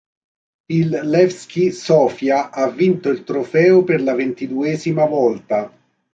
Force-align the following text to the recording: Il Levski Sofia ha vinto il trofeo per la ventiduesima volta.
Il 0.75 0.95
Levski 1.09 1.65
Sofia 1.71 2.49
ha 2.49 2.67
vinto 2.71 3.09
il 3.09 3.23
trofeo 3.23 3.83
per 3.83 4.01
la 4.01 4.15
ventiduesima 4.15 5.05
volta. 5.05 5.71